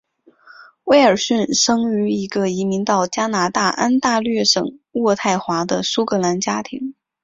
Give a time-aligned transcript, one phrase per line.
[0.85, 6.95] 威尔逊生于一个移民到加拿大安大略省渥太华的苏格兰家庭。